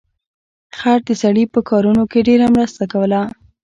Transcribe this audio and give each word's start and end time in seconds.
خر 0.77 0.99
د 1.07 1.09
سړي 1.21 1.43
په 1.53 1.59
کارونو 1.69 2.03
کې 2.11 2.19
ډیره 2.29 2.45
مرسته 2.55 2.83
کوله. 2.91 3.21